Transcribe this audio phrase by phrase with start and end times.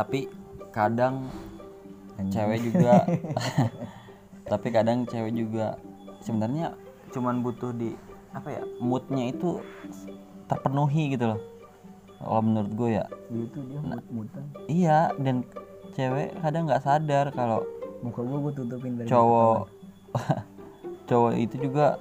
[0.00, 0.32] tapi
[0.72, 1.28] kadang
[2.32, 3.04] cewek juga.
[4.50, 5.76] Tapi kadang cewek juga.
[6.24, 6.74] Sebenarnya
[7.12, 7.92] cuman butuh di
[8.32, 9.60] apa ya moodnya itu
[10.48, 11.40] terpenuhi gitu loh.
[12.18, 13.06] Kalau menurut gue ya.
[13.30, 15.46] Gitu dia mut-mutan iya dan
[15.94, 17.64] cewek kadang nggak sadar kalau
[18.00, 19.66] muka gua gua tutupin dari cowok
[21.10, 21.98] cowok itu juga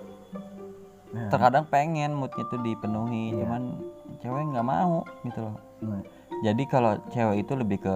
[1.09, 1.25] Nah.
[1.34, 3.81] terkadang pengen moodnya itu dipenuhi cuman
[4.21, 5.57] cewek nggak mau gitu loh.
[5.82, 6.06] Nah,
[6.42, 7.96] jadi kalau cewek itu lebih ke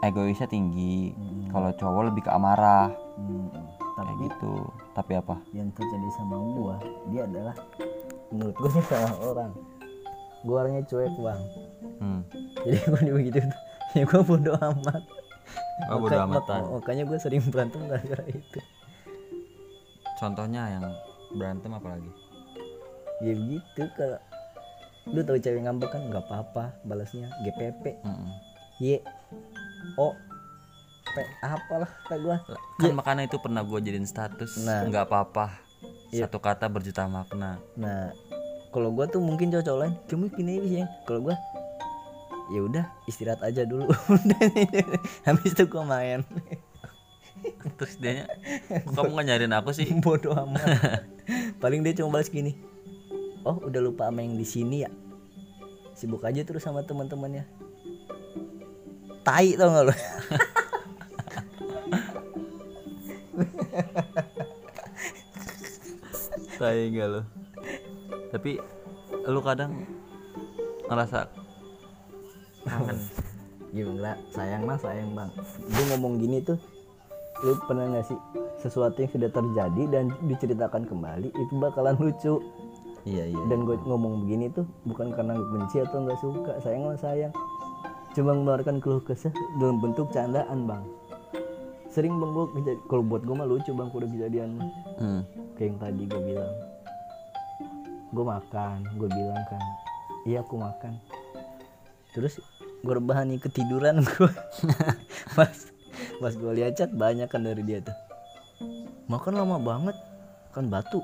[0.00, 1.48] egoisnya tinggi Hmm.
[1.48, 2.92] kalau cowok lebih ke amarah.
[3.16, 4.54] Hmm, kayak tapi gitu.
[4.92, 5.36] Tapi apa?
[5.50, 6.76] yang terjadi sama gua
[7.08, 7.56] dia adalah
[8.28, 9.52] menurut gua ini salah orang.
[10.40, 11.40] Gua orangnya cuek bang.
[11.98, 12.20] Hmm.
[12.62, 13.38] jadi gua di begitu
[13.92, 15.02] ya gua bodo amat.
[15.88, 18.60] Oh, bodo mak- makanya gua sering berantem gara-gara itu.
[20.14, 20.84] Contohnya yang
[21.30, 22.10] berantem apa lagi
[23.18, 24.16] ya begitu kalau
[25.12, 26.02] lu tahu cewek ngambek kan?
[26.08, 27.32] Nggak apa-apa balasnya.
[27.44, 28.28] GPP Mm-mm.
[28.78, 29.00] Y
[29.96, 30.14] O
[31.08, 32.36] P apalah kata gua.
[32.76, 34.60] Kan makanya itu pernah gue jadiin status.
[34.62, 34.84] Nah.
[34.86, 35.56] nggak apa-apa.
[36.12, 37.56] Satu kata berjuta makna.
[37.76, 38.12] Nah
[38.68, 41.36] kalau gua tuh mungkin cowok lain cuma gini sih kalau gua
[42.52, 43.88] ya udah istirahat aja dulu.
[45.26, 46.20] Habis itu gua main.
[47.78, 48.26] Terus dia
[48.92, 49.88] kamu nggak nyariin aku sih?
[50.04, 51.06] Bodoh amat.
[51.62, 52.67] Paling dia cuma balas gini
[53.48, 54.92] oh udah lupa sama yang di sini ya?
[55.96, 57.48] Sibuk aja terus sama teman-temannya.
[59.24, 59.94] Tai tau gak lo
[66.58, 67.22] saya enggak lo
[68.34, 68.58] tapi
[69.28, 69.84] lu kadang
[70.88, 71.28] ngerasa
[72.66, 72.98] kangen.
[73.68, 75.30] Gila sayang mah sayang bang.
[75.68, 76.58] Gue ngomong gini tuh
[77.44, 78.18] lu pernah nggak sih
[78.58, 82.42] sesuatu yang sudah terjadi dan diceritakan kembali itu bakalan lucu
[83.08, 83.42] iya iya.
[83.48, 87.32] Dan gue ngomong begini tuh bukan karena benci atau nggak suka sayang mah sayang.
[88.12, 90.84] Cuma mengeluarkan keluh kesah dalam bentuk candaan bang.
[91.88, 92.44] Sering bang gue
[92.92, 94.70] kalau buat gue mah lucu bang kalau kejadian mah.
[95.00, 95.22] Hmm.
[95.56, 96.52] kayak yang tadi gue bilang.
[98.12, 99.62] Gue makan gue bilang kan
[100.28, 100.92] iya aku makan.
[102.12, 102.40] Terus
[102.84, 104.30] gue rebahan nih ketiduran gue
[105.36, 105.56] pas
[106.20, 107.96] pas gue lihat chat banyak kan dari dia tuh.
[109.08, 109.96] Makan lama banget
[110.52, 111.00] kan batu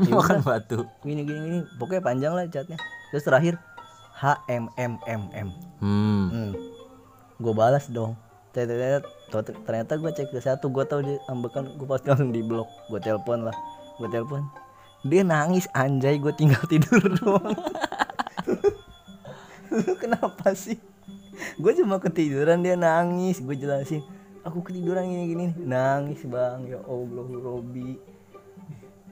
[0.00, 0.84] makan batu.
[1.02, 1.58] Gini gini gini.
[1.80, 2.76] Pokoknya panjang lah chatnya
[3.14, 3.54] terus terakhir
[4.16, 5.48] H M M M M.
[5.80, 6.26] Hmm.
[6.32, 6.50] hmm.
[7.36, 8.16] gue balas dong.
[8.56, 10.72] Tuh, ternyata gue cek ke satu.
[10.72, 12.68] Gue tahu dia ambekan gue pasti langsung di blok.
[12.88, 13.56] Gue telepon lah.
[14.00, 14.48] Gue telepon.
[15.04, 16.16] Dia nangis anjay.
[16.16, 17.52] Gue tinggal tidur doang.
[19.68, 20.80] Lu kenapa sih?
[21.60, 23.44] Gue cuma ketiduran dia nangis.
[23.44, 24.00] Gue jelasin
[24.46, 26.62] aku ketiduran gini gini nangis bang.
[26.70, 27.98] Ya allah Robi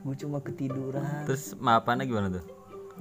[0.04, 1.24] gue cuma ketiduran.
[1.24, 2.44] Terus maafannya gimana tuh?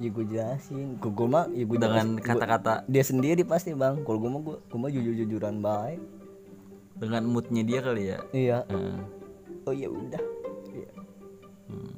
[0.00, 0.96] Ya gue jelasin.
[0.96, 2.82] Gue gue mah ya gue dengan kata-kata.
[2.88, 4.00] dia sendiri pasti bang.
[4.02, 6.00] Kalau gue mah gue gue mah jujur jujuran baik.
[6.96, 8.18] Dengan moodnya dia kali ya?
[8.32, 8.58] Iya.
[8.72, 8.98] Heeh.
[9.68, 10.22] oh ya udah.
[10.72, 10.90] Ya.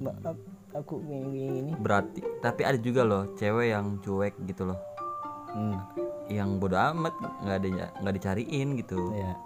[0.02, 0.36] maaf
[0.74, 1.72] aku ini ini.
[1.78, 4.80] Berarti tapi ada juga loh cewek yang cuek gitu loh.
[5.56, 5.80] Hmm.
[6.26, 7.14] yang bodo amat
[7.46, 7.68] nggak ada
[8.02, 9.14] nggak dicariin gitu.
[9.14, 9.38] Ya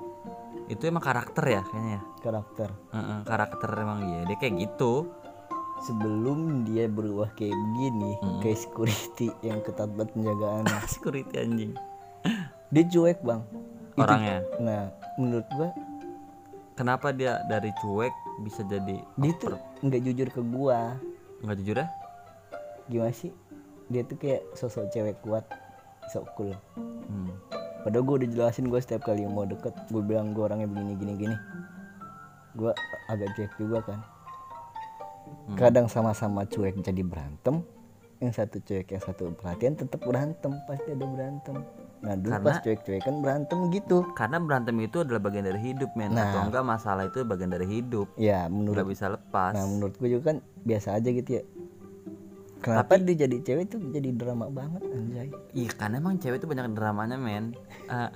[0.71, 2.03] itu emang karakter ya kayaknya ya?
[2.22, 2.69] Karakter.
[2.94, 4.21] Heeh, karakter emang dia.
[4.31, 5.10] Dia kayak gitu
[5.81, 8.13] sebelum dia berubah kayak begini
[8.45, 11.73] kayak security yang ketat banget penjagaannya security anjing.
[12.71, 13.41] Dia cuek bang.
[13.97, 14.39] Itu- orangnya?
[14.61, 14.83] Nah
[15.17, 15.69] menurut gua
[16.77, 18.13] kenapa dia dari cuek
[18.45, 20.97] bisa jadi dia tuh nggak jujur ke gua.
[21.41, 21.89] Nggak jujur ya?
[22.93, 23.33] Gimana sih?
[23.89, 25.49] Dia tuh kayak sosok cewek kuat
[26.13, 26.53] sok cool.
[26.77, 27.33] Hmm.
[27.81, 31.13] Padahal gue udah jelasin gue setiap kali mau deket Gue bilang gue orangnya begini gini
[31.17, 31.37] gini.
[32.53, 32.77] Gue
[33.09, 34.20] agak cuek juga kan
[35.56, 37.65] Kadang sama-sama cuek jadi berantem
[38.21, 41.56] Yang satu cuek yang satu perhatian tetap berantem Pasti ada berantem.
[42.00, 43.99] Nah dulu Karena- pas cuek-cuek kan berantem gitu.
[44.16, 46.16] Karena berantem itu adalah bagian dari hidup men.
[46.16, 46.33] Nah.
[46.33, 48.09] atau enggak masalah itu bagian dari hidup.
[48.16, 49.53] Ya menurut nggak bisa lepas.
[49.53, 51.43] Nah menurut gue juga kan biasa aja gitu ya.
[52.60, 55.28] Kenapa dia jadi cewek tuh jadi drama banget anjay?
[55.57, 57.57] Iya karena emang cewek itu banyak dramanya men.
[57.89, 58.10] Eh,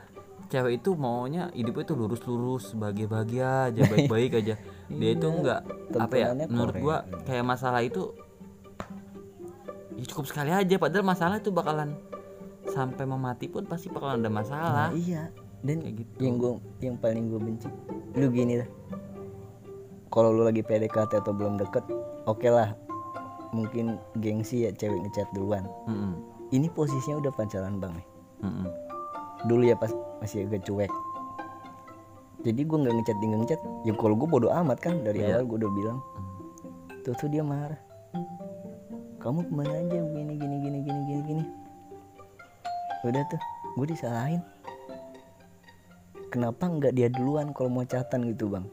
[0.53, 4.55] cewek itu maunya hidupnya itu lurus-lurus bahagia-bahagia aja baik-baik aja
[4.93, 5.65] dia itu enggak
[5.97, 8.13] apa ya menurut gua kayak masalah itu
[9.99, 10.77] ya cukup sekali aja.
[10.77, 11.97] Padahal masalah itu bakalan
[12.71, 14.89] sampai mau mati pun pasti bakalan ada masalah.
[14.91, 15.31] Nah, iya.
[15.65, 16.17] Dan kayak gitu.
[16.21, 16.53] yang gue
[16.85, 17.69] yang paling gue benci
[18.21, 18.69] lu gini dah.
[20.13, 21.85] Kalau lu lagi PDKT atau belum deket
[22.29, 22.77] oke lah.
[23.55, 25.65] Mungkin gengsi ya cewek ngechat duluan.
[25.87, 26.19] Mm-mm.
[26.53, 28.07] ini posisinya udah pacaran bang nih.
[28.45, 28.67] Mm-mm.
[29.49, 30.93] dulu ya pas masih agak cuek
[32.45, 35.35] jadi gue nggak ngechat tinggal ngechat ya kalau gue bodo amat kan dari Iya.
[35.35, 35.99] awal gue udah bilang.
[37.01, 37.81] Tuh tuh dia marah.
[39.17, 39.97] Kamu ke mana aja?
[39.97, 41.45] Gini gini gini gini gini gini.
[43.03, 43.41] Udah tuh
[43.75, 44.41] gue disalahin.
[46.29, 48.67] Kenapa nggak dia duluan kalau mau chatan gitu bang?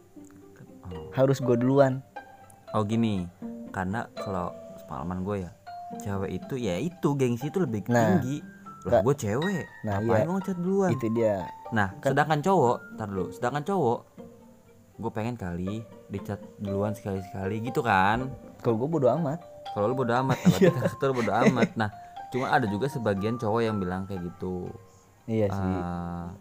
[0.83, 1.07] Oh.
[1.13, 2.03] harus gue duluan.
[2.73, 3.23] Oh gini,
[3.69, 4.51] karena kalau
[4.85, 5.51] pengalaman gue ya,
[5.97, 8.43] cewek itu ya itu gengsi itu lebih Nah, tinggi.
[8.83, 10.27] Lah gue cewek, Nah, ngapain iya.
[10.27, 10.89] mau ngechat duluan?
[10.91, 13.99] itu dia Nah, sedangkan cowok, tar dulu, sedangkan cowok,
[14.99, 15.79] gue pengen kali
[16.11, 18.27] dicat duluan sekali-sekali gitu kan.
[18.59, 19.39] kalau gue bodo amat
[19.71, 21.69] Kalau lu bodo amat, nah, berarti karakter bodo amat.
[21.79, 21.89] Nah,
[22.27, 24.67] cuma ada juga sebagian cowok yang bilang kayak gitu.
[25.23, 26.35] iya sih Ah,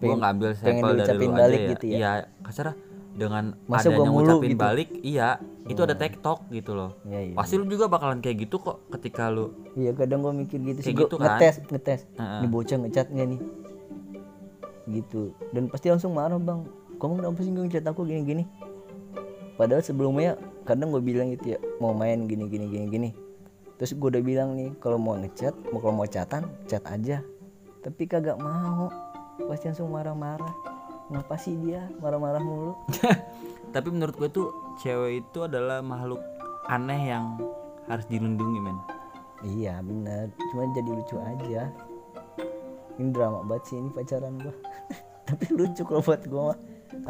[0.00, 1.72] gue ngambil sampel dari lu balik aja ya.
[1.76, 1.96] gitu ya?
[2.00, 2.10] Iya,
[2.40, 2.66] kasar
[3.12, 4.62] dengan Masa gua adanya mulu ngucapin gitu?
[4.62, 5.28] balik, iya,
[5.68, 6.96] itu ada tektok gitu loh.
[7.04, 10.58] iya iya Pasti lu juga bakalan kayak gitu kok ketika lu iya kadang gue mikir
[10.64, 11.36] gitu sih gitu kan?
[11.36, 12.40] ngetes ngetes Heeh.
[12.40, 13.40] ini bocah ngechat nggak nih
[14.90, 15.32] gitu.
[15.54, 16.66] Dan pasti langsung marah bang
[17.00, 18.44] kamu kenapa sih ngechat aku gini gini
[19.56, 20.36] padahal sebelumnya
[20.68, 23.10] kadang gue bilang gitu ya mau main gini gini gini gini.
[23.80, 27.24] Terus gue udah bilang nih kalau mau ngechat mau kalau mau chatan chat aja.
[27.80, 28.92] Tapi kagak mau.
[29.48, 30.52] Pasti langsung marah-marah.
[31.08, 32.76] Ngapa sih dia marah-marah mulu?
[33.74, 34.48] Tapi menurut gue tuh
[34.84, 36.20] cewek itu adalah makhluk
[36.68, 37.40] aneh yang
[37.88, 38.78] harus dilindungi men.
[39.44, 40.28] Iya bener.
[40.52, 41.72] Cuma jadi lucu aja
[43.00, 44.54] ini drama banget sih ini pacaran gua.
[45.26, 46.58] Tapi lucu kalau buat gua mah.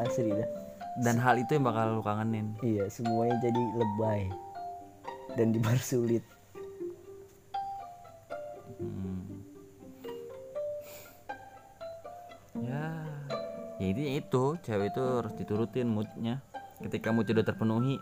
[0.06, 0.50] Asli dah.
[1.02, 2.54] Dan hal itu yang bakal lu kangenin.
[2.62, 4.30] Iya semuanya jadi lebay.
[5.34, 6.22] Dan dipersulit
[8.80, 9.44] Hmm.
[12.64, 13.04] ya.
[13.76, 16.40] Ya itu itu cewek itu harus diturutin moodnya.
[16.80, 18.00] Ketika mood udah terpenuhi.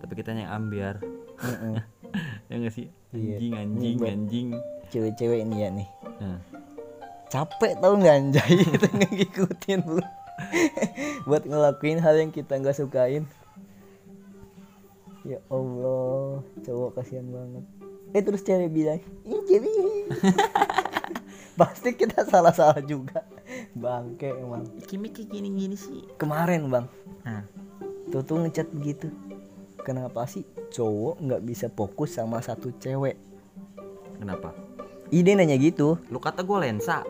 [0.00, 0.96] Tapi kita yang ambiar
[2.52, 2.86] ya nggak sih?
[3.16, 3.36] Iya.
[3.40, 4.48] anjing anjing buat- anjing
[4.92, 5.88] cewek-cewek ini ya nih.
[6.20, 6.38] Nah,
[7.32, 8.52] capek tau nggak anjay?
[8.76, 10.04] Kita ngikutin lu.
[11.28, 13.24] Buat ngelakuin hal yang kita nggak sukain.
[15.22, 17.64] Ya Allah cowok kasihan banget.
[18.12, 19.72] Eh terus cewek bilang ini cewek.
[21.58, 23.22] Pasti kita salah-salah juga.
[23.72, 26.02] Bangke emang Kimi kayak gini gini sih.
[26.18, 26.86] Kemarin bang.
[27.22, 27.44] Nah,
[28.10, 29.08] tuh tuh ngechat gitu
[29.82, 33.18] kenapa sih cowok nggak bisa fokus sama satu cewek?
[34.16, 34.54] Kenapa?
[35.12, 36.00] Ide nanya gitu.
[36.08, 37.04] Lu kata gue lensa.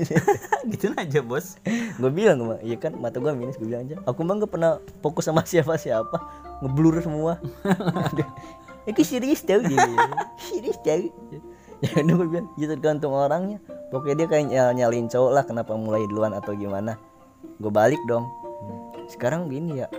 [0.70, 1.58] Gitu aja bos.
[1.98, 3.98] Gue bilang bang iya kan mata gue minus gue bilang aja.
[4.06, 6.20] Aku mah nggak pernah fokus sama siapa siapa
[6.62, 7.42] ngeblur semua.
[8.90, 9.82] Itu serius tau dia?
[9.82, 10.14] Bilang.
[10.38, 11.10] serius tau.
[11.82, 13.58] Ya udah gue bilang ya tergantung orangnya.
[13.90, 17.00] Pokoknya dia kayak nyal- nyalin cowok lah kenapa mulai duluan atau gimana?
[17.58, 18.30] Gue balik dong.
[19.10, 19.90] Sekarang gini ya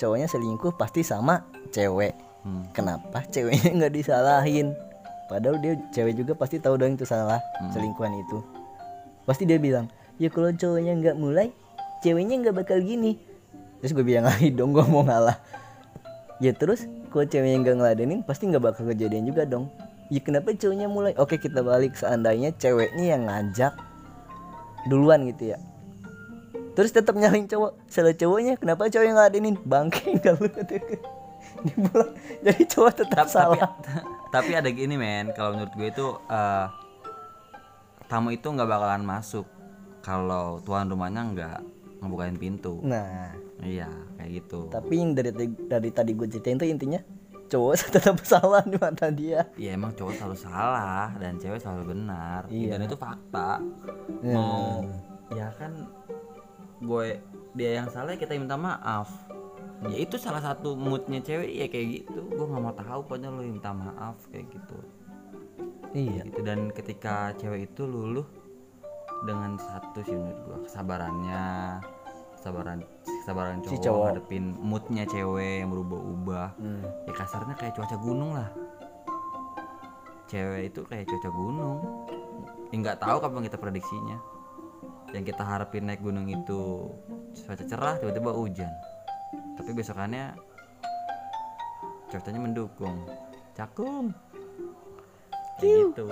[0.00, 2.14] cowoknya selingkuh pasti sama cewek.
[2.40, 2.64] Hmm.
[2.72, 4.72] kenapa ceweknya nggak disalahin?
[5.28, 7.38] Padahal dia cewek juga pasti tahu dong itu salah
[7.70, 8.40] selingkuhan itu.
[9.28, 9.86] Pasti dia bilang
[10.16, 11.52] ya kalau cowoknya nggak mulai
[12.00, 13.20] ceweknya nggak bakal gini.
[13.84, 15.36] Terus gue bilang lagi dong gue mau ngalah.
[16.40, 19.68] Ya terus kalau ceweknya nggak ngeladenin pasti nggak bakal kejadian juga dong.
[20.10, 21.12] Ya kenapa cowoknya mulai?
[21.20, 21.94] Oke kita balik.
[21.94, 23.76] Seandainya ceweknya yang ngajak
[24.88, 25.58] duluan gitu ya.
[26.74, 27.76] Terus tetap nyalain cowok.
[27.86, 29.56] Salah cowoknya kenapa cowok yang ngeladenin?
[29.62, 30.48] Bangke nggak lu
[31.66, 32.12] dibilang
[32.44, 33.70] jadi cowok tetap tapi, salah.
[34.34, 35.32] tapi ada gini men.
[35.34, 36.66] Kalau menurut gue itu eh,
[38.10, 39.46] tamu itu nggak bakalan masuk
[40.00, 41.58] kalau tuan rumahnya nggak
[42.00, 42.80] ngebukain pintu.
[42.82, 43.36] Nah.
[43.60, 44.72] Iya kayak gitu.
[44.72, 45.30] Tapi yang dari
[45.68, 47.00] dari tadi gue ceritain tuh intinya
[47.50, 49.44] cowok tetap salah di mata dia.
[49.60, 52.48] Ya emang cowok selalu salah dan cewek selalu benar.
[52.48, 52.78] Iya.
[52.78, 53.60] dan itu fakta.
[54.24, 54.34] Ya.
[54.36, 54.84] mau
[55.30, 55.86] ya kan
[56.80, 57.20] gue
[57.54, 59.29] dia yang salah kita minta maaf
[59.88, 62.20] ya itu salah satu moodnya cewek ya kayak gitu.
[62.28, 64.78] Gue nggak mau tahu pokoknya lo minta maaf kayak gitu.
[65.96, 66.22] Iya.
[66.28, 66.40] Gitu.
[66.44, 68.26] Dan ketika cewek itu luluh
[69.24, 71.44] dengan satu sih menurut gua kesabarannya
[72.40, 74.04] kesabaran kesabaran cowok, Si cowok.
[74.08, 76.48] ngadepin moodnya cewek yang berubah-ubah.
[76.56, 76.84] Hmm.
[77.04, 78.48] ya kasarnya kayak cuaca gunung lah.
[80.30, 81.78] Cewek itu kayak cuaca gunung.
[82.70, 84.18] Ya nggak tahu kapan kita prediksinya.
[85.10, 86.86] Yang kita harapin naik gunung itu
[87.44, 88.70] cuaca cerah tiba-tiba hujan
[89.60, 90.32] tapi besokannya
[92.08, 93.04] cuacanya mendukung.
[93.52, 94.16] Cakung.
[95.60, 96.08] Kayak gitu.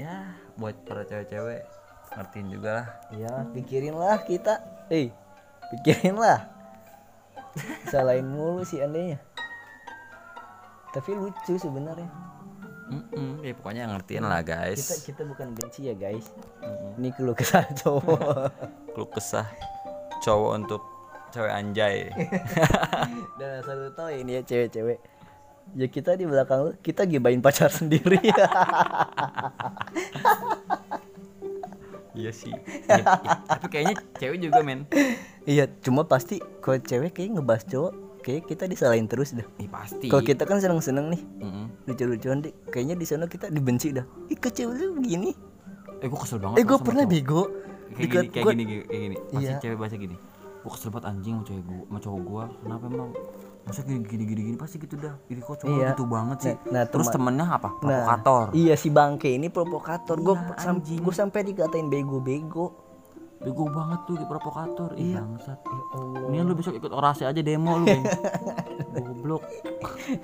[0.00, 1.68] Ya buat para cewek-cewek
[2.16, 2.88] ngertiin juga lah.
[3.12, 4.64] Ya pikirin lah kita.
[4.88, 5.12] Eh
[5.76, 6.48] pikirin lah
[7.92, 9.20] salahin mulu sih andainya.
[10.96, 12.08] Tapi lucu sebenarnya.
[12.84, 14.80] Mm-mm, ya pokoknya ngertiin lah guys.
[14.80, 16.32] Kita kita bukan benci ya guys.
[16.96, 18.52] Ini keluh kesah cowok.
[18.94, 19.48] Keluh kesah
[20.24, 20.93] cowok untuk
[21.34, 21.96] cewek anjay.
[23.38, 24.98] Dan asal lu tahu ya ini ya cewek-cewek.
[25.74, 28.22] Ya kita di belakang lu kita gibain pacar sendiri.
[32.14, 32.54] Iya sih.
[32.86, 33.04] Ya, ya,
[33.44, 34.86] tapi kayaknya cewek juga men.
[35.42, 39.42] Iya cuma pasti kalau cewek kayak ngebahas cowok kayak kita disalahin terus dah.
[39.58, 40.06] Ih, pasti.
[40.06, 41.22] Kalau kita kan seneng-seneng nih.
[41.42, 41.66] Mm-mm.
[41.84, 42.54] lucu-lucuan deh.
[42.66, 44.06] Kayaknya di sana kita dibenci dah.
[44.24, 45.34] Ih kok cewek lu begini?
[45.98, 47.12] Eh gue kesel banget eh gue sama pernah cowok.
[47.12, 47.42] bego.
[47.90, 49.16] Kayak gini kayak gua- gini kayak gini.
[49.26, 49.56] Pasti Iya.
[49.58, 50.16] cewek bahasa gini
[50.64, 52.44] gue kesel banget anjing sama cewek gua sama cowok gua.
[52.58, 53.10] Kenapa emang?
[53.62, 55.12] Masa gini gini gini, gini pasti gitu dah.
[55.26, 55.88] Ini kok cowok Iya.
[55.92, 56.54] gitu banget sih?
[56.66, 57.68] Nah, nah, terus teman- temennya apa?
[57.70, 58.44] Nah, provokator?
[58.52, 60.16] iya si bangke ini provokator.
[60.18, 62.80] Gue Iya, sam gue sampai dikatain bego-bego.
[63.36, 64.90] Bego banget tuh di provokator.
[64.94, 65.20] Iya.
[65.20, 65.60] bangsat.
[65.60, 66.28] Ya Allah.
[66.30, 67.84] Ini lu besok ikut orasi aja demo lu
[68.94, 69.44] goblok.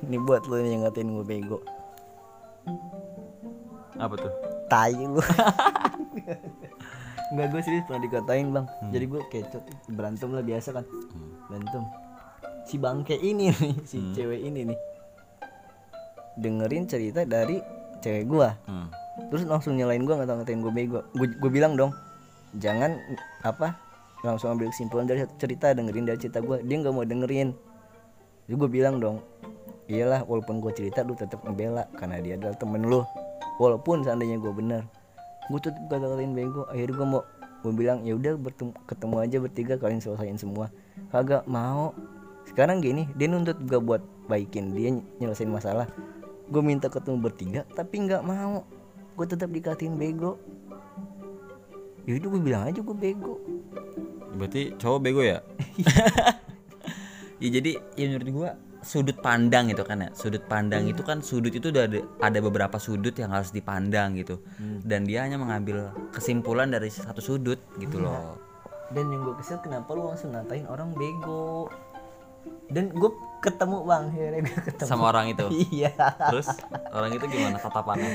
[0.03, 1.59] Ini buat lo yang ngatain gue bego.
[3.95, 4.33] Apa tuh?
[4.67, 5.21] Tai lu
[7.31, 8.67] Enggak gue serius pernah dikatain bang.
[8.67, 8.91] Hmm.
[8.91, 9.63] Jadi gue kecot
[9.95, 10.85] berantem lah biasa kan.
[11.47, 11.83] Berantem.
[12.67, 14.13] Si bangke ini nih Si Hmm.
[14.15, 14.79] cewek ini nih.
[16.39, 17.63] Dengerin cerita dari
[18.01, 18.55] cewek gua.
[18.67, 18.91] Hmm.
[19.31, 21.01] Terus langsung nyalain gua nggak ngatain gue bego.
[21.15, 21.95] Gue gue bilang dong
[22.59, 22.99] Jangan
[23.47, 23.79] apa
[24.27, 26.59] Langsung ambil kesimpulan dari satu cerita Dengerin dari cerita gua.
[26.61, 27.55] Dia nggak mau dengerin.
[28.51, 29.23] Jadi gue bilang dong
[29.91, 33.07] Iyalah walaupun gue cerita lu tetap ngebela Karena dia adalah temen lu.
[33.63, 34.83] Walaupun seandainya gue bener
[35.51, 36.63] Gue tetep gak ngatain bego.
[36.71, 37.23] Akhirnya gue mau
[37.61, 38.41] Gue bilang ya udah
[38.89, 40.73] ketemu aja bertiga kalian selesaiin semua.
[41.13, 41.93] Kagak mau.
[42.49, 45.91] Sekarang gini Dia nuntut gue buat baikin Dia ny- nyelesain masalah.
[46.49, 48.65] Gue minta ketemu bertiga Tapi nggak mau.
[49.19, 50.39] Gue tetap dikatain bego.
[52.09, 53.37] Ya udah gue bilang aja gue bego.
[54.39, 55.43] Berarti cowok bego ya?
[57.41, 58.51] Ya jadi ya menurut gua
[58.81, 60.11] sudut pandang itu kan ya.
[60.17, 64.41] Sudut pandang itu kan sudut itu udah ada, ada beberapa sudut yang harus dipandang gitu.
[64.85, 68.41] Dan dia hanya mengambil kesimpulan dari satu sudut gitu loh.
[68.91, 71.71] Dan yang gue kesel kenapa lu langsung ngatain orang bego?
[72.73, 73.11] Dan gue
[73.45, 74.05] ketemu bang.
[74.11, 74.89] Akhirnya gue ketemu.
[74.89, 75.47] Sama orang itu?
[75.77, 75.93] Iya.
[76.33, 76.49] Terus
[76.91, 78.13] orang itu gimana tatapannya?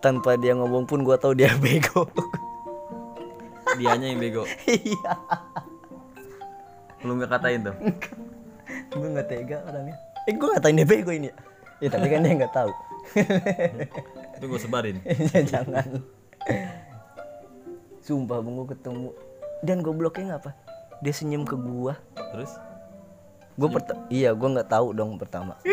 [0.00, 2.08] Tanpa dia ngomong pun gue tahu dia bego.
[3.78, 4.42] Dianya yang bego?
[4.66, 5.12] Iya.
[7.04, 7.76] Lu nggak katain tuh
[8.90, 9.96] Gue gak tega orangnya.
[10.26, 11.36] Eh gue ngatain dia bego ini ya?
[11.80, 12.72] Ya tapi kan dia gak tahu.
[14.36, 14.96] Itu gue sebarin.
[15.34, 16.02] Ya, Jangan.
[18.02, 19.08] Sumpah bang gue ketemu.
[19.60, 20.56] Dan gobloknya ngapa
[21.04, 22.00] Dia senyum ke gua.
[22.16, 22.56] Terus?
[23.60, 23.68] Gue
[24.08, 25.56] iya gue nggak tahu dong pertama.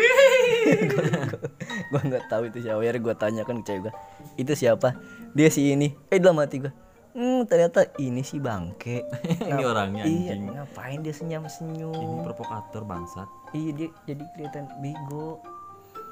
[1.88, 2.84] Gue nggak tahu itu siapa.
[2.84, 3.94] Akhirnya gue tanyakan ke cewek gue
[4.36, 5.00] itu siapa?
[5.32, 5.96] Dia si ini.
[6.12, 6.72] Eh dalam hati gue
[7.18, 9.02] hmm ternyata ini si bangke.
[9.50, 10.54] Ini orangnya iya anjing.
[10.54, 13.26] ngapain dia senyum ini senyum provokator bangsat.
[13.50, 15.42] Iya dia jadi kelihatan bego.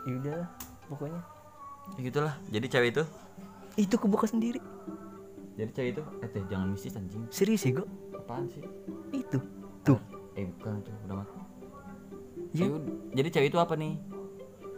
[0.04, 0.50] Yaudah
[0.86, 1.22] pokoknya.
[1.94, 3.04] Ya gitulah jadi cewek itu?
[3.78, 4.58] Itu kebuka sendiri.
[5.54, 6.02] Jadi cewek itu?
[6.20, 7.22] Eh teh jangan mistis anjing.
[7.30, 8.66] Serius ya gue apaan sih?
[9.14, 9.38] Itu
[9.80, 10.02] tuh.
[10.34, 11.38] Eh bukan tuh udah mati.
[12.52, 12.66] Ya.
[12.66, 12.94] Ya udah.
[13.14, 13.94] jadi cewek itu apa nih?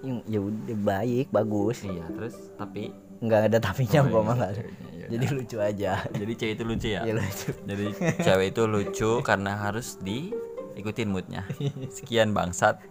[0.04, 1.76] Yang ya udah baik bagus.
[1.82, 2.92] Iya terus tapi?
[3.18, 4.62] Nggak ada tapinya Oh, gua iya, mah nggak ada.
[5.08, 5.92] Iya, jadi lucu aja.
[6.12, 7.02] Jadi cewek itu lucu ya?
[7.02, 7.50] Ya lucu.
[7.64, 7.84] Jadi
[8.20, 11.48] cewek itu lucu karena harus diikutin moodnya.
[11.88, 12.78] Sekian bangsat.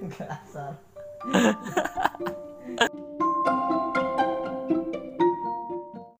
[0.00, 0.72] Nggak asal